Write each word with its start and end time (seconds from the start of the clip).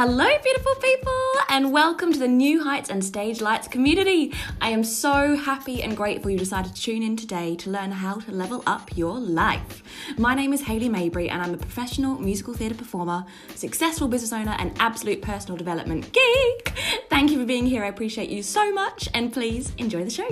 Hello, 0.00 0.28
beautiful 0.44 0.76
people, 0.76 1.32
and 1.48 1.72
welcome 1.72 2.12
to 2.12 2.20
the 2.20 2.28
New 2.28 2.62
Heights 2.62 2.88
and 2.88 3.04
Stage 3.04 3.40
Lights 3.40 3.66
community. 3.66 4.32
I 4.60 4.70
am 4.70 4.84
so 4.84 5.34
happy 5.34 5.82
and 5.82 5.96
grateful 5.96 6.30
you 6.30 6.38
decided 6.38 6.72
to 6.72 6.80
tune 6.80 7.02
in 7.02 7.16
today 7.16 7.56
to 7.56 7.70
learn 7.70 7.90
how 7.90 8.20
to 8.20 8.30
level 8.30 8.62
up 8.64 8.96
your 8.96 9.18
life. 9.18 9.82
My 10.16 10.36
name 10.36 10.52
is 10.52 10.62
Hayley 10.62 10.88
Mabry, 10.88 11.28
and 11.28 11.42
I'm 11.42 11.52
a 11.52 11.56
professional 11.56 12.16
musical 12.20 12.54
theatre 12.54 12.76
performer, 12.76 13.26
successful 13.56 14.06
business 14.06 14.32
owner, 14.32 14.54
and 14.60 14.70
absolute 14.78 15.20
personal 15.20 15.56
development 15.56 16.12
geek. 16.12 16.72
Thank 17.10 17.32
you 17.32 17.40
for 17.40 17.44
being 17.44 17.66
here. 17.66 17.82
I 17.82 17.88
appreciate 17.88 18.30
you 18.30 18.44
so 18.44 18.72
much, 18.72 19.08
and 19.14 19.32
please 19.32 19.72
enjoy 19.78 20.04
the 20.04 20.10
show. 20.10 20.28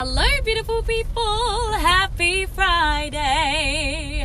Hello, 0.00 0.26
beautiful 0.44 0.82
people. 0.82 1.72
Happy 1.74 2.46
Friday. 2.46 4.17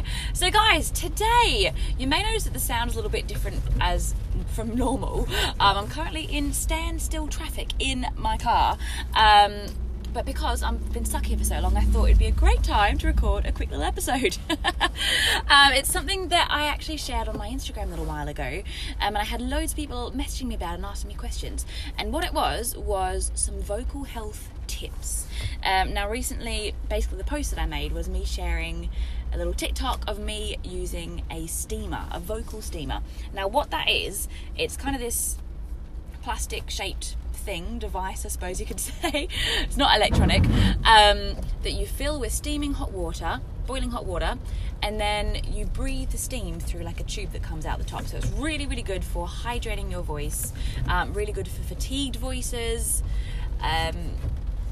So, 0.43 0.51
guys, 0.51 0.91
today 0.91 1.71
you 1.97 2.05
may 2.05 2.21
notice 2.21 2.43
that 2.43 2.51
the 2.51 2.59
sound 2.59 2.89
is 2.89 2.97
a 2.97 2.97
little 2.97 3.09
bit 3.09 3.27
different 3.27 3.61
as 3.79 4.13
from 4.47 4.75
normal. 4.75 5.25
Um, 5.57 5.77
I'm 5.77 5.87
currently 5.87 6.23
in 6.23 6.51
standstill 6.51 7.29
traffic 7.29 7.69
in 7.79 8.07
my 8.17 8.35
car. 8.35 8.77
Um, 9.15 9.67
but 10.11 10.25
because 10.25 10.61
I've 10.61 10.91
been 10.91 11.05
stuck 11.05 11.27
here 11.27 11.37
for 11.37 11.45
so 11.45 11.61
long, 11.61 11.77
I 11.77 11.85
thought 11.85 12.07
it'd 12.07 12.19
be 12.19 12.25
a 12.25 12.31
great 12.31 12.61
time 12.61 12.97
to 12.97 13.07
record 13.07 13.45
a 13.45 13.53
quick 13.53 13.71
little 13.71 13.85
episode. 13.85 14.37
um, 14.49 15.71
it's 15.71 15.89
something 15.89 16.27
that 16.27 16.49
I 16.51 16.65
actually 16.65 16.97
shared 16.97 17.29
on 17.29 17.37
my 17.37 17.47
Instagram 17.47 17.85
a 17.85 17.91
little 17.91 18.03
while 18.03 18.27
ago, 18.27 18.63
um, 18.99 19.15
and 19.15 19.19
I 19.19 19.23
had 19.23 19.39
loads 19.39 19.71
of 19.71 19.77
people 19.77 20.11
messaging 20.11 20.47
me 20.47 20.55
about 20.55 20.75
and 20.75 20.83
asking 20.83 21.07
me 21.07 21.15
questions. 21.15 21.65
And 21.97 22.11
what 22.11 22.25
it 22.25 22.33
was 22.33 22.75
was 22.75 23.31
some 23.33 23.61
vocal 23.61 24.03
health 24.03 24.49
tips. 24.67 25.25
Um, 25.63 25.93
now, 25.93 26.09
recently, 26.09 26.75
basically, 26.89 27.17
the 27.17 27.23
post 27.23 27.51
that 27.51 27.61
I 27.61 27.65
made 27.65 27.93
was 27.93 28.09
me 28.09 28.25
sharing 28.25 28.89
a 29.33 29.37
little 29.37 29.53
TikTok 29.53 30.03
of 30.07 30.19
me 30.19 30.57
using 30.63 31.23
a 31.31 31.47
steamer, 31.47 32.05
a 32.11 32.19
vocal 32.19 32.61
steamer. 32.61 33.01
Now, 33.33 33.47
what 33.47 33.71
that 33.71 33.89
is, 33.89 34.27
it's 34.57 34.77
kind 34.77 34.95
of 34.95 35.01
this 35.01 35.37
plastic 36.21 36.69
shaped 36.69 37.15
thing, 37.33 37.79
device, 37.79 38.25
I 38.25 38.29
suppose 38.29 38.59
you 38.59 38.65
could 38.65 38.79
say. 38.79 39.27
it's 39.61 39.77
not 39.77 39.95
electronic, 39.95 40.43
um, 40.85 41.35
that 41.63 41.73
you 41.73 41.85
fill 41.85 42.19
with 42.19 42.31
steaming 42.31 42.73
hot 42.73 42.91
water, 42.91 43.41
boiling 43.65 43.91
hot 43.91 44.05
water, 44.05 44.37
and 44.81 44.99
then 44.99 45.41
you 45.51 45.65
breathe 45.65 46.09
the 46.09 46.17
steam 46.17 46.59
through 46.59 46.81
like 46.81 46.99
a 46.99 47.03
tube 47.03 47.31
that 47.31 47.41
comes 47.41 47.65
out 47.65 47.79
the 47.79 47.85
top. 47.85 48.05
So 48.05 48.17
it's 48.17 48.29
really, 48.31 48.67
really 48.67 48.81
good 48.81 49.03
for 49.03 49.27
hydrating 49.27 49.89
your 49.89 50.01
voice, 50.01 50.53
um, 50.87 51.13
really 51.13 51.31
good 51.31 51.47
for 51.47 51.63
fatigued 51.63 52.17
voices. 52.17 53.01
Um, 53.61 54.15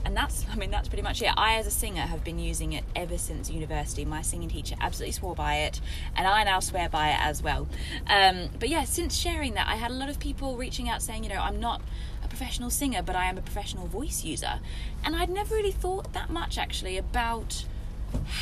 and 0.05 0.15
that's 0.15 0.45
i 0.51 0.55
mean 0.55 0.71
that's 0.71 0.87
pretty 0.87 1.01
much 1.01 1.21
it. 1.21 1.31
I 1.37 1.55
as 1.55 1.67
a 1.67 1.71
singer 1.71 2.01
have 2.01 2.23
been 2.23 2.39
using 2.39 2.73
it 2.73 2.83
ever 2.95 3.17
since 3.17 3.49
university. 3.49 4.05
My 4.05 4.21
singing 4.21 4.49
teacher 4.49 4.75
absolutely 4.79 5.13
swore 5.13 5.35
by 5.35 5.55
it 5.57 5.81
and 6.15 6.27
i 6.27 6.43
now 6.43 6.59
swear 6.59 6.89
by 6.89 7.09
it 7.09 7.19
as 7.19 7.41
well. 7.41 7.67
Um, 8.07 8.49
but 8.59 8.69
yeah 8.69 8.83
since 8.83 9.15
sharing 9.15 9.53
that 9.53 9.67
i 9.67 9.75
had 9.75 9.91
a 9.91 9.95
lot 9.95 10.09
of 10.09 10.19
people 10.19 10.57
reaching 10.57 10.89
out 10.89 11.01
saying 11.01 11.23
you 11.23 11.29
know 11.29 11.41
i'm 11.41 11.59
not 11.59 11.81
a 12.23 12.27
professional 12.27 12.69
singer 12.69 13.01
but 13.01 13.15
i 13.15 13.25
am 13.25 13.37
a 13.37 13.41
professional 13.41 13.87
voice 13.87 14.23
user. 14.23 14.59
And 15.03 15.15
i'd 15.15 15.29
never 15.29 15.55
really 15.55 15.71
thought 15.71 16.13
that 16.13 16.29
much 16.29 16.57
actually 16.57 16.97
about 16.97 17.65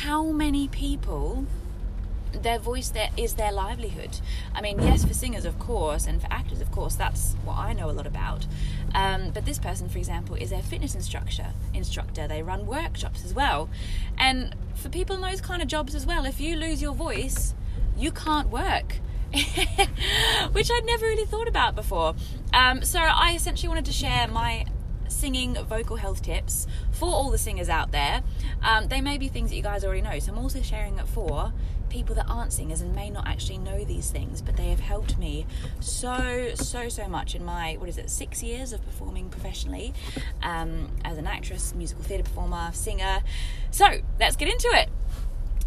how 0.02 0.24
many 0.24 0.68
people 0.68 1.46
their 2.32 2.58
voice 2.58 2.92
is 3.16 3.34
their 3.34 3.52
livelihood. 3.52 4.18
I 4.54 4.60
mean, 4.60 4.80
yes, 4.80 5.04
for 5.04 5.14
singers, 5.14 5.44
of 5.44 5.58
course, 5.58 6.06
and 6.06 6.20
for 6.20 6.28
actors, 6.30 6.60
of 6.60 6.70
course, 6.70 6.94
that's 6.94 7.34
what 7.44 7.58
I 7.58 7.72
know 7.72 7.90
a 7.90 7.92
lot 7.92 8.06
about. 8.06 8.46
Um, 8.94 9.30
but 9.30 9.44
this 9.44 9.58
person, 9.58 9.88
for 9.88 9.98
example, 9.98 10.36
is 10.36 10.52
a 10.52 10.62
fitness 10.62 10.94
instructor. 10.94 11.46
Instructor. 11.74 12.26
They 12.26 12.42
run 12.42 12.66
workshops 12.66 13.24
as 13.24 13.34
well, 13.34 13.68
and 14.18 14.54
for 14.74 14.88
people 14.88 15.16
in 15.16 15.22
those 15.22 15.40
kind 15.40 15.62
of 15.62 15.68
jobs 15.68 15.94
as 15.94 16.06
well, 16.06 16.24
if 16.24 16.40
you 16.40 16.56
lose 16.56 16.80
your 16.80 16.94
voice, 16.94 17.54
you 17.96 18.10
can't 18.10 18.48
work. 18.48 18.96
Which 20.52 20.70
I'd 20.72 20.84
never 20.84 21.06
really 21.06 21.24
thought 21.24 21.46
about 21.46 21.76
before. 21.76 22.16
Um, 22.52 22.82
so 22.82 22.98
I 22.98 23.34
essentially 23.34 23.68
wanted 23.68 23.84
to 23.84 23.92
share 23.92 24.26
my 24.26 24.66
singing 25.10 25.54
vocal 25.54 25.96
health 25.96 26.22
tips 26.22 26.66
for 26.92 27.08
all 27.08 27.30
the 27.30 27.38
singers 27.38 27.68
out 27.68 27.92
there. 27.92 28.22
Um, 28.62 28.88
they 28.88 29.00
may 29.00 29.18
be 29.18 29.28
things 29.28 29.50
that 29.50 29.56
you 29.56 29.62
guys 29.62 29.84
already 29.84 30.02
know, 30.02 30.18
so 30.18 30.32
I'm 30.32 30.38
also 30.38 30.62
sharing 30.62 30.98
it 30.98 31.06
for 31.08 31.52
people 31.88 32.14
that 32.14 32.26
aren't 32.28 32.52
singers 32.52 32.80
and 32.80 32.94
may 32.94 33.10
not 33.10 33.26
actually 33.26 33.58
know 33.58 33.84
these 33.84 34.10
things, 34.10 34.40
but 34.40 34.56
they 34.56 34.70
have 34.70 34.80
helped 34.80 35.18
me 35.18 35.44
so, 35.80 36.52
so, 36.54 36.88
so 36.88 37.08
much 37.08 37.34
in 37.34 37.44
my, 37.44 37.74
what 37.78 37.88
is 37.88 37.98
it, 37.98 38.08
six 38.08 38.42
years 38.42 38.72
of 38.72 38.82
performing 38.86 39.28
professionally 39.28 39.92
um, 40.42 40.88
as 41.04 41.18
an 41.18 41.26
actress, 41.26 41.74
musical 41.74 42.04
theatre 42.04 42.22
performer, 42.22 42.70
singer. 42.72 43.22
So 43.70 43.86
let's 44.18 44.36
get 44.36 44.48
into 44.48 44.68
it. 44.72 44.88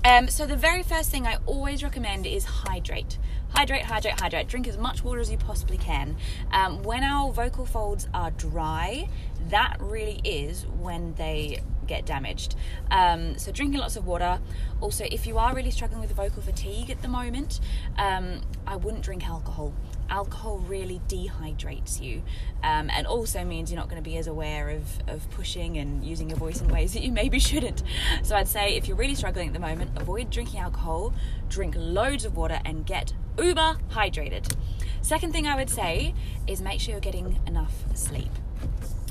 Um, 0.05 0.27
so, 0.27 0.45
the 0.45 0.57
very 0.57 0.83
first 0.83 1.11
thing 1.11 1.25
I 1.25 1.37
always 1.45 1.81
recommend 1.81 2.25
is 2.25 2.43
hydrate. 2.43 3.17
Hydrate, 3.55 3.83
hydrate, 3.83 4.19
hydrate. 4.19 4.49
Drink 4.49 4.67
as 4.67 4.77
much 4.77 5.01
water 5.01 5.21
as 5.21 5.31
you 5.31 5.37
possibly 5.37 5.77
can. 5.77 6.17
Um, 6.51 6.83
when 6.83 7.03
our 7.03 7.31
vocal 7.31 7.65
folds 7.65 8.09
are 8.13 8.31
dry, 8.31 9.07
that 9.47 9.77
really 9.79 10.19
is 10.25 10.65
when 10.65 11.13
they 11.13 11.61
get 11.87 12.05
damaged. 12.05 12.55
Um, 12.91 13.37
so 13.37 13.53
drinking 13.53 13.79
lots 13.79 13.95
of 13.95 14.05
water. 14.05 14.39
Also, 14.81 15.05
if 15.09 15.25
you 15.25 15.37
are 15.37 15.55
really 15.55 15.71
struggling 15.71 16.01
with 16.01 16.11
vocal 16.11 16.41
fatigue 16.41 16.89
at 16.89 17.01
the 17.01 17.07
moment, 17.07 17.61
um, 17.97 18.41
I 18.67 18.75
wouldn't 18.75 19.03
drink 19.03 19.25
alcohol. 19.25 19.73
Alcohol 20.13 20.59
really 20.59 21.01
dehydrates 21.07 21.99
you 21.99 22.21
um, 22.63 22.91
and 22.91 23.07
also 23.07 23.43
means 23.43 23.71
you're 23.71 23.79
not 23.79 23.89
going 23.89 24.01
to 24.01 24.07
be 24.07 24.15
as 24.17 24.27
aware 24.27 24.69
of, 24.69 24.83
of 25.07 25.27
pushing 25.31 25.79
and 25.79 26.05
using 26.05 26.29
your 26.29 26.37
voice 26.37 26.61
in 26.61 26.67
ways 26.67 26.93
that 26.93 27.01
you 27.01 27.11
maybe 27.11 27.39
shouldn't. 27.39 27.81
So 28.21 28.35
I'd 28.35 28.47
say 28.47 28.75
if 28.75 28.87
you're 28.87 28.95
really 28.95 29.15
struggling 29.15 29.47
at 29.47 29.53
the 29.53 29.59
moment, 29.59 29.89
avoid 29.95 30.29
drinking 30.29 30.59
alcohol, 30.59 31.15
drink 31.49 31.73
loads 31.75 32.25
of 32.25 32.37
water, 32.37 32.59
and 32.63 32.85
get 32.85 33.13
uber 33.39 33.77
hydrated. 33.89 34.55
Second 35.01 35.33
thing 35.33 35.47
I 35.47 35.55
would 35.55 35.71
say 35.71 36.13
is 36.45 36.61
make 36.61 36.79
sure 36.79 36.91
you're 36.91 37.01
getting 37.01 37.39
enough 37.47 37.73
sleep. 37.95 38.31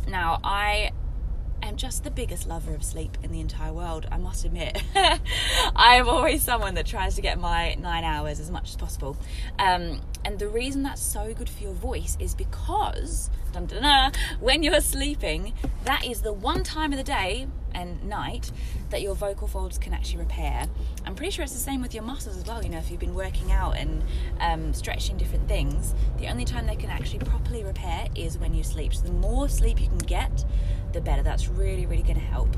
Now, 0.06 0.38
I 0.44 0.92
am 1.64 1.76
just 1.76 2.04
the 2.04 2.10
biggest 2.10 2.46
lover 2.46 2.74
of 2.74 2.84
sleep 2.84 3.18
in 3.24 3.32
the 3.32 3.40
entire 3.40 3.72
world, 3.72 4.06
I 4.12 4.18
must 4.18 4.44
admit. 4.44 4.80
I 4.94 5.96
am 5.96 6.08
always 6.08 6.44
someone 6.44 6.74
that 6.74 6.86
tries 6.86 7.16
to 7.16 7.22
get 7.22 7.40
my 7.40 7.74
nine 7.74 8.04
hours 8.04 8.38
as 8.38 8.50
much 8.52 8.70
as 8.70 8.76
possible. 8.76 9.16
Um, 9.58 10.00
and 10.24 10.38
the 10.38 10.48
reason 10.48 10.82
that's 10.82 11.02
so 11.02 11.34
good 11.34 11.48
for 11.48 11.62
your 11.62 11.72
voice 11.72 12.16
is 12.20 12.34
because 12.34 13.30
dun, 13.52 13.66
dun, 13.66 13.82
dun, 13.82 14.12
when 14.40 14.62
you're 14.62 14.80
sleeping, 14.80 15.52
that 15.84 16.04
is 16.04 16.22
the 16.22 16.32
one 16.32 16.62
time 16.64 16.92
of 16.92 16.98
the 16.98 17.04
day 17.04 17.46
and 17.74 18.04
night 18.04 18.50
that 18.90 19.02
your 19.02 19.14
vocal 19.14 19.48
folds 19.48 19.78
can 19.78 19.94
actually 19.94 20.18
repair. 20.18 20.66
I'm 21.06 21.14
pretty 21.14 21.32
sure 21.32 21.42
it's 21.42 21.54
the 21.54 21.58
same 21.58 21.82
with 21.82 21.94
your 21.94 22.02
muscles 22.02 22.36
as 22.36 22.44
well. 22.46 22.62
You 22.62 22.68
know, 22.68 22.78
if 22.78 22.90
you've 22.90 23.00
been 23.00 23.14
working 23.14 23.50
out 23.50 23.76
and 23.76 24.02
um, 24.40 24.74
stretching 24.74 25.16
different 25.16 25.48
things, 25.48 25.94
the 26.18 26.28
only 26.28 26.44
time 26.44 26.66
they 26.66 26.76
can 26.76 26.90
actually 26.90 27.20
properly 27.20 27.64
repair 27.64 28.06
is 28.14 28.38
when 28.38 28.54
you 28.54 28.62
sleep. 28.62 28.94
So 28.94 29.04
the 29.04 29.12
more 29.12 29.48
sleep 29.48 29.80
you 29.80 29.88
can 29.88 29.98
get, 29.98 30.44
the 30.92 31.00
better. 31.00 31.22
That's 31.22 31.48
really, 31.48 31.86
really 31.86 32.02
going 32.02 32.16
to 32.16 32.20
help. 32.20 32.54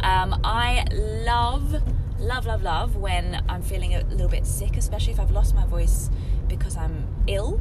Um, 0.00 0.38
I 0.44 0.84
love, 0.92 1.82
love, 2.18 2.46
love, 2.46 2.62
love 2.62 2.96
when 2.96 3.42
I'm 3.48 3.62
feeling 3.62 3.94
a 3.94 4.02
little 4.04 4.28
bit 4.28 4.46
sick, 4.46 4.76
especially 4.76 5.12
if 5.12 5.20
I've 5.20 5.30
lost 5.30 5.54
my 5.54 5.66
voice 5.66 6.10
because 6.48 6.76
I'm 6.76 7.06
ill. 7.26 7.60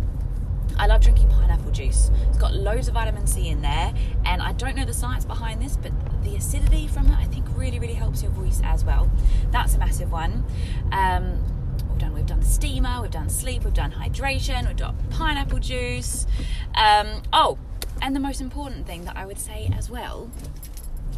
I 0.77 0.87
love 0.87 1.01
drinking 1.01 1.29
pineapple 1.29 1.71
juice. 1.71 2.11
It's 2.27 2.37
got 2.37 2.53
loads 2.53 2.87
of 2.87 2.93
vitamin 2.93 3.25
C 3.25 3.49
in 3.49 3.61
there, 3.61 3.93
and 4.25 4.41
I 4.41 4.51
don't 4.53 4.75
know 4.75 4.85
the 4.85 4.93
science 4.93 5.25
behind 5.25 5.61
this, 5.61 5.77
but 5.77 5.91
the 6.23 6.35
acidity 6.35 6.87
from 6.87 7.07
it 7.07 7.17
I 7.17 7.25
think 7.25 7.45
really, 7.55 7.79
really 7.79 7.93
helps 7.93 8.21
your 8.21 8.31
voice 8.31 8.61
as 8.63 8.83
well. 8.83 9.09
That's 9.51 9.75
a 9.75 9.79
massive 9.79 10.11
one. 10.11 10.43
Um, 10.91 11.41
we've 11.89 11.99
done 11.99 12.13
we've 12.13 12.25
done 12.25 12.43
steamer, 12.43 13.01
we've 13.01 13.11
done 13.11 13.29
sleep, 13.29 13.63
we've 13.63 13.73
done 13.73 13.91
hydration, 13.91 14.67
we've 14.67 14.75
done 14.75 14.97
pineapple 15.09 15.59
juice. 15.59 16.27
Um, 16.75 17.21
oh, 17.31 17.57
and 18.01 18.15
the 18.15 18.19
most 18.19 18.41
important 18.41 18.85
thing 18.85 19.05
that 19.05 19.15
I 19.17 19.25
would 19.25 19.39
say 19.39 19.71
as 19.75 19.89
well 19.89 20.29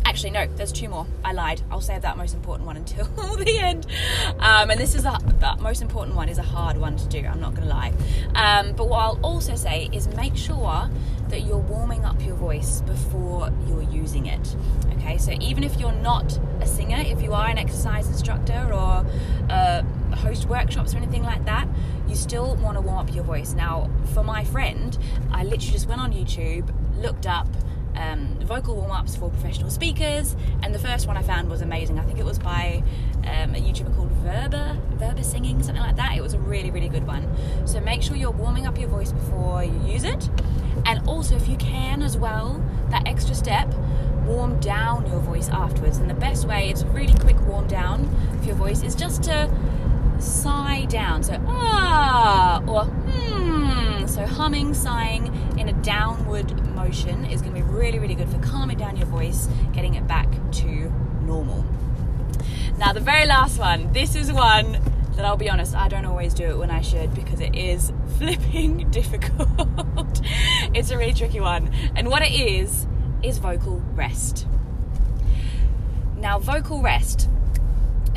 Actually, 0.09 0.31
no, 0.31 0.47
there's 0.55 0.71
two 0.71 0.89
more. 0.89 1.05
I 1.23 1.33
lied. 1.33 1.61
I'll 1.69 1.81
save 1.81 2.01
that 2.01 2.17
most 2.17 2.33
important 2.33 2.65
one 2.65 2.75
until 2.75 3.05
the 3.37 3.59
end. 3.59 3.85
Um, 4.39 4.71
and 4.71 4.79
this 4.79 4.95
is 4.95 5.05
a, 5.05 5.15
the 5.39 5.55
most 5.61 5.83
important 5.83 6.15
one 6.15 6.29
is 6.29 6.39
a 6.39 6.43
hard 6.43 6.77
one 6.77 6.97
to 6.97 7.07
do. 7.07 7.19
I'm 7.19 7.39
not 7.39 7.53
going 7.53 7.67
to 7.67 7.71
lie. 7.71 7.93
Um, 8.33 8.73
but 8.73 8.89
what 8.89 8.97
I'll 9.01 9.19
also 9.21 9.53
say 9.53 9.87
is 9.93 10.07
make 10.15 10.35
sure 10.35 10.89
that 11.27 11.41
you're 11.41 11.59
warming 11.59 12.05
up 12.05 12.25
your 12.25 12.33
voice 12.33 12.81
before 12.81 13.53
you're 13.67 13.83
using 13.83 14.25
it. 14.25 14.55
Okay, 14.93 15.19
so 15.19 15.33
even 15.39 15.63
if 15.63 15.79
you're 15.79 15.91
not 15.91 16.39
a 16.59 16.65
singer, 16.65 16.97
if 16.97 17.21
you 17.21 17.33
are 17.33 17.47
an 17.47 17.59
exercise 17.59 18.07
instructor 18.07 18.67
or 18.73 19.05
uh, 19.51 19.83
host 20.15 20.47
workshops 20.47 20.95
or 20.95 20.97
anything 20.97 21.21
like 21.21 21.45
that, 21.45 21.67
you 22.07 22.15
still 22.15 22.55
want 22.55 22.77
to 22.77 22.81
warm 22.81 22.97
up 22.97 23.13
your 23.13 23.23
voice. 23.23 23.53
Now, 23.53 23.91
for 24.15 24.23
my 24.23 24.43
friend, 24.43 24.97
I 25.31 25.43
literally 25.43 25.71
just 25.73 25.87
went 25.87 26.01
on 26.01 26.13
YouTube, 26.13 26.73
looked 26.99 27.27
up 27.27 27.47
um, 27.99 28.39
vocal 28.41 28.75
warm 28.75 28.91
ups 28.91 29.15
for 29.15 29.29
professional 29.29 29.69
speakers, 29.69 30.35
and 30.63 30.73
the 30.73 30.79
first 30.79 31.05
one 31.05 31.17
I 31.17 31.21
found 31.21 31.49
was 31.49 31.61
amazing. 31.61 31.99
I 31.99 32.03
think 32.03 32.17
it 32.17 32.25
was 32.25 32.39
by 32.39 32.81
um, 33.25 33.53
a 33.53 33.59
YouTuber 33.59 33.95
called 33.95 34.11
Verba, 34.23 34.77
Verba 34.93 35.23
Singing, 35.23 35.61
something 35.61 35.83
like 35.83 35.97
that. 35.97 36.17
It 36.17 36.21
was 36.21 36.33
a 36.33 36.39
really, 36.39 36.71
really 36.71 36.89
good 36.89 37.05
one. 37.05 37.27
So 37.67 37.79
make 37.79 38.01
sure 38.01 38.15
you're 38.15 38.31
warming 38.31 38.65
up 38.65 38.79
your 38.79 38.89
voice 38.89 39.11
before 39.11 39.63
you 39.63 39.79
use 39.85 40.03
it, 40.03 40.29
and 40.85 41.07
also 41.07 41.35
if 41.35 41.47
you 41.47 41.57
can 41.57 42.01
as 42.01 42.17
well, 42.17 42.63
that 42.89 43.07
extra 43.07 43.35
step, 43.35 43.71
warm 44.25 44.59
down 44.59 45.05
your 45.07 45.19
voice 45.19 45.49
afterwards. 45.49 45.97
And 45.97 46.09
the 46.09 46.15
best 46.15 46.47
way, 46.47 46.69
it's 46.69 46.81
a 46.81 46.87
really 46.87 47.13
quick 47.19 47.39
warm 47.41 47.67
down 47.67 48.09
for 48.39 48.45
your 48.45 48.55
voice, 48.55 48.81
is 48.81 48.95
just 48.95 49.23
to 49.23 49.49
sigh 50.19 50.85
down. 50.89 51.23
So 51.23 51.37
ah 51.47 52.63
or 52.67 52.85
hmm. 52.85 53.88
So 54.19 54.25
humming, 54.25 54.73
sighing 54.73 55.27
in 55.57 55.69
a 55.69 55.73
downward 55.81 56.51
motion 56.75 57.23
is 57.23 57.41
going 57.41 57.55
to 57.55 57.61
be 57.61 57.65
really, 57.65 57.99
really 57.99 58.15
good 58.15 58.27
for 58.27 58.37
calming 58.39 58.77
down 58.77 58.97
your 58.97 59.05
voice, 59.05 59.47
getting 59.71 59.95
it 59.95 60.09
back 60.09 60.27
to 60.55 60.91
normal. 61.21 61.63
Now, 62.77 62.91
the 62.91 62.99
very 62.99 63.25
last 63.25 63.57
one. 63.57 63.93
This 63.93 64.17
is 64.17 64.29
one 64.29 64.77
that 65.15 65.23
I'll 65.23 65.37
be 65.37 65.49
honest, 65.49 65.73
I 65.73 65.87
don't 65.87 66.03
always 66.03 66.33
do 66.33 66.43
it 66.43 66.57
when 66.57 66.69
I 66.69 66.81
should 66.81 67.15
because 67.15 67.39
it 67.39 67.55
is 67.55 67.93
flipping 68.17 68.91
difficult. 68.91 69.47
it's 70.73 70.91
a 70.91 70.97
really 70.97 71.13
tricky 71.13 71.39
one. 71.39 71.73
And 71.95 72.09
what 72.09 72.21
it 72.21 72.33
is, 72.33 72.87
is 73.23 73.37
vocal 73.37 73.81
rest. 73.95 74.45
Now, 76.17 76.39
vocal 76.39 76.81
rest, 76.81 77.29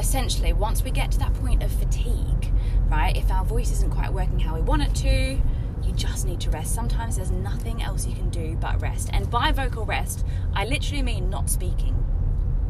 essentially, 0.00 0.52
once 0.52 0.82
we 0.82 0.90
get 0.90 1.12
to 1.12 1.18
that 1.20 1.32
point 1.34 1.62
of 1.62 1.70
fatigue, 1.70 2.52
right, 2.88 3.16
if 3.16 3.30
our 3.30 3.44
voice 3.44 3.70
isn't 3.70 3.92
quite 3.92 4.12
working 4.12 4.40
how 4.40 4.56
we 4.56 4.62
want 4.62 4.82
it 4.82 4.94
to, 4.96 5.38
you 5.84 5.92
just 5.92 6.26
need 6.26 6.40
to 6.40 6.50
rest. 6.50 6.74
Sometimes 6.74 7.16
there's 7.16 7.30
nothing 7.30 7.82
else 7.82 8.06
you 8.06 8.14
can 8.14 8.30
do 8.30 8.56
but 8.60 8.80
rest. 8.80 9.10
And 9.12 9.30
by 9.30 9.52
vocal 9.52 9.84
rest, 9.84 10.24
I 10.54 10.64
literally 10.64 11.02
mean 11.02 11.30
not 11.30 11.50
speaking. 11.50 11.98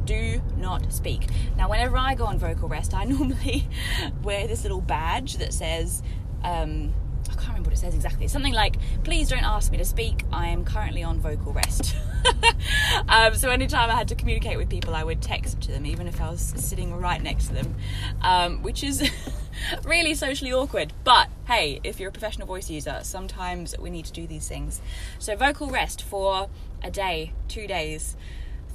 Do 0.04 0.42
not 0.56 0.92
speak. 0.92 1.28
Now, 1.56 1.68
whenever 1.68 1.96
I 1.96 2.14
go 2.14 2.24
on 2.24 2.38
vocal 2.38 2.68
rest, 2.68 2.94
I 2.94 3.04
normally 3.04 3.68
wear 4.22 4.46
this 4.46 4.62
little 4.62 4.80
badge 4.80 5.36
that 5.36 5.52
says, 5.52 6.02
um, 6.42 6.92
I 7.30 7.34
can't 7.34 7.48
remember 7.48 7.70
what 7.70 7.74
it 7.74 7.80
says 7.80 7.94
exactly. 7.94 8.28
Something 8.28 8.52
like, 8.52 8.76
please 9.04 9.28
don't 9.28 9.44
ask 9.44 9.70
me 9.70 9.78
to 9.78 9.84
speak. 9.84 10.24
I 10.32 10.48
am 10.48 10.64
currently 10.64 11.02
on 11.02 11.20
vocal 11.20 11.52
rest. 11.52 11.94
um, 13.08 13.34
so 13.34 13.50
anytime 13.50 13.90
I 13.90 13.94
had 13.94 14.08
to 14.08 14.14
communicate 14.14 14.56
with 14.56 14.68
people, 14.68 14.94
I 14.94 15.04
would 15.04 15.20
text 15.20 15.60
to 15.62 15.72
them, 15.72 15.86
even 15.86 16.06
if 16.06 16.20
I 16.20 16.30
was 16.30 16.40
sitting 16.40 16.94
right 16.94 17.22
next 17.22 17.48
to 17.48 17.54
them, 17.54 17.74
um, 18.22 18.62
which 18.62 18.82
is 18.82 19.10
really 19.84 20.14
socially 20.14 20.52
awkward. 20.52 20.92
But 21.04 21.28
hey, 21.46 21.80
if 21.84 22.00
you're 22.00 22.10
a 22.10 22.12
professional 22.12 22.46
voice 22.46 22.70
user, 22.70 23.00
sometimes 23.02 23.76
we 23.78 23.90
need 23.90 24.04
to 24.06 24.12
do 24.12 24.26
these 24.26 24.48
things. 24.48 24.80
So 25.18 25.36
vocal 25.36 25.68
rest 25.68 26.02
for 26.02 26.48
a 26.82 26.90
day, 26.90 27.32
two 27.48 27.66
days, 27.66 28.16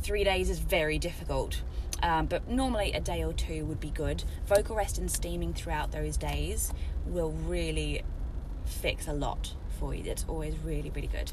three 0.01 0.23
days 0.23 0.49
is 0.49 0.59
very 0.59 0.99
difficult. 0.99 1.61
Um, 2.03 2.27
but 2.27 2.47
normally 2.47 2.93
a 2.93 2.99
day 2.99 3.23
or 3.23 3.33
two 3.33 3.65
would 3.65 3.79
be 3.79 3.89
good. 3.89 4.23
Vocal 4.45 4.75
rest 4.75 4.99
and 4.99 5.09
steaming 5.09 5.53
throughout 5.53 5.91
those 5.91 6.15
days 6.15 6.71
will 7.07 7.31
really 7.31 8.03
fix 8.65 9.07
a 9.07 9.13
lot 9.13 9.55
for 9.79 9.93
you. 9.93 10.03
That's 10.03 10.25
always 10.27 10.55
really, 10.59 10.89
really 10.89 11.07
good. 11.07 11.31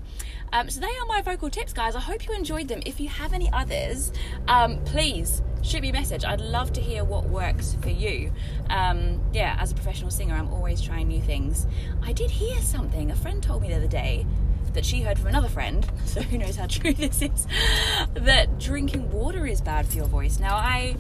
Um, 0.53 0.71
so 0.71 0.81
they 0.81 0.87
are 0.87 1.07
my 1.07 1.23
vocal 1.23 1.51
tips, 1.51 1.73
guys. 1.73 1.97
I 1.97 2.01
hope 2.01 2.27
you 2.27 2.35
enjoyed 2.35 2.69
them. 2.69 2.83
If 2.87 3.01
you 3.01 3.09
have 3.09 3.33
any 3.33 3.51
others, 3.53 4.13
um, 4.49 4.83
please 4.85 5.43
shoot 5.63 5.83
me 5.83 5.91
a 5.91 5.93
message. 5.93 6.25
I'd 6.25 6.41
love 6.41 6.73
to 6.75 6.81
hear 6.81 7.05
what 7.05 7.25
works 7.25 7.77
for 7.81 7.91
you. 7.91 8.33
Um, 8.71 9.21
yeah, 9.33 9.57
as 9.59 9.73
a 9.73 9.75
professional 9.75 10.11
singer, 10.11 10.35
I'm 10.35 10.53
always 10.53 10.81
trying 10.81 11.09
new 11.09 11.23
things. 11.23 11.67
I 12.03 12.13
did 12.13 12.31
hear 12.31 12.61
something. 12.61 13.11
A 13.11 13.17
friend 13.17 13.43
told 13.43 13.63
me 13.63 13.69
the 13.69 13.77
other 13.77 13.89
day 13.89 14.27
that 14.75 14.85
she 14.85 15.03
heard 15.03 15.19
from 15.19 15.29
another 15.29 15.49
friend, 15.49 15.87
so 16.05 16.21
who 16.21 16.39
knows 16.39 16.57
how 16.57 16.67
true 16.67 16.93
this 16.95 17.23
is, 17.23 17.47
that 18.15 18.59
drinking 18.59 19.11
water 19.11 19.47
is 19.47 19.61
bad 19.61 19.87
for 19.87 19.97
your 19.97 20.07
voice. 20.07 20.39
Now, 20.39 20.57
I 20.57 20.97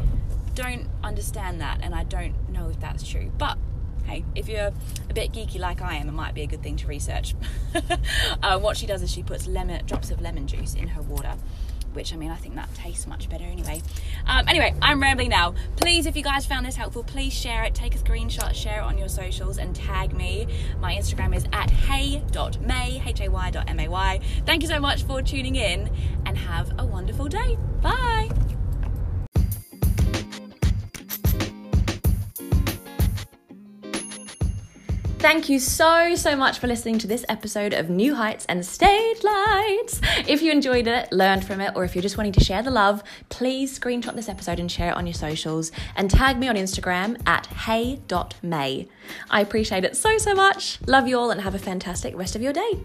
don't 0.55 0.87
understand 1.02 1.61
that 1.61 1.81
and 1.82 1.94
I 1.94 2.05
don't 2.05 2.35
know 2.50 2.69
if 2.69 2.81
that's 2.81 3.06
true, 3.06 3.31
but 3.37 3.58
hey, 4.06 4.24
if 4.34 4.48
you're 4.48 4.72
a 5.10 5.14
bit 5.14 5.32
geeky 5.32 5.58
like 5.58 5.82
I 5.82 5.96
am, 5.96 6.08
it 6.08 6.12
might 6.12 6.34
be 6.34 6.42
a 6.42 6.46
good 6.46 6.62
thing 6.62 6.76
to 6.76 6.86
research. 6.86 7.34
uh, 8.42 8.58
what 8.58 8.76
she 8.76 8.86
does 8.86 9.02
is 9.02 9.10
she 9.10 9.22
puts 9.22 9.46
lemon 9.46 9.84
drops 9.86 10.10
of 10.10 10.20
lemon 10.20 10.46
juice 10.46 10.74
in 10.74 10.88
her 10.88 11.02
water. 11.02 11.34
Which 11.92 12.12
I 12.12 12.16
mean, 12.16 12.32
I 12.32 12.34
think 12.34 12.56
that 12.56 12.74
tastes 12.74 13.06
much 13.06 13.28
better 13.28 13.44
anyway. 13.44 13.80
Um, 14.26 14.48
anyway, 14.48 14.74
I'm 14.82 15.00
rambling 15.00 15.28
now. 15.28 15.54
Please, 15.76 16.06
if 16.06 16.16
you 16.16 16.24
guys 16.24 16.44
found 16.44 16.66
this 16.66 16.74
helpful, 16.74 17.04
please 17.04 17.32
share 17.32 17.62
it. 17.62 17.72
Take 17.72 17.94
a 17.94 17.98
screenshot, 17.98 18.52
share 18.52 18.80
it 18.80 18.82
on 18.82 18.98
your 18.98 19.08
socials, 19.08 19.58
and 19.58 19.76
tag 19.76 20.12
me. 20.12 20.48
My 20.80 20.96
Instagram 20.96 21.36
is 21.36 21.44
at 21.52 21.70
hay.may, 21.70 23.00
H-A-Y.M-A-Y. 23.06 24.20
Thank 24.44 24.62
you 24.62 24.68
so 24.68 24.80
much 24.80 25.04
for 25.04 25.22
tuning 25.22 25.54
in, 25.54 25.88
and 26.26 26.36
have 26.36 26.72
a 26.80 26.84
wonderful 26.84 27.28
day. 27.28 27.56
Bye. 27.80 28.28
Thank 35.25 35.49
you 35.49 35.59
so, 35.59 36.15
so 36.17 36.37
much 36.37 36.59
for 36.59 36.67
listening 36.67 36.99
to 36.99 37.06
this 37.06 37.25
episode 37.31 37.73
of 37.73 37.88
New 37.88 38.15
Heights 38.15 38.44
and 38.47 38.65
Stage 38.65 39.25
Lights. 39.25 40.03
If 40.29 40.43
you 40.43 40.53
enjoyed 40.53 40.87
it, 40.87 41.11
learned 41.15 41.47
from 41.47 41.62
it, 41.62 41.73
or 41.75 41.82
if 41.82 41.94
you're 41.94 42.03
just 42.03 42.19
wanting 42.19 42.35
to 42.35 42.44
share 42.44 42.62
the 42.62 42.71
love, 42.71 43.03
please 43.31 43.79
screenshot 43.79 44.15
this 44.17 44.29
episode 44.29 44.61
and 44.61 44.71
share 44.71 44.91
it 44.91 44.97
on 44.97 45.06
your 45.06 45.15
socials 45.15 45.73
and 45.97 46.11
tag 46.11 46.37
me 46.38 46.49
on 46.49 46.56
Instagram 46.56 47.19
at 47.26 47.47
hay.may. 47.47 48.87
I 49.31 49.41
appreciate 49.41 49.87
it 49.87 49.97
so, 49.97 50.19
so 50.19 50.35
much. 50.35 50.79
Love 50.87 51.09
you 51.09 51.19
all 51.19 51.31
and 51.31 51.41
have 51.41 51.55
a 51.55 51.59
fantastic 51.59 52.15
rest 52.15 52.37
of 52.37 52.43
your 52.43 52.53
day. 52.53 52.82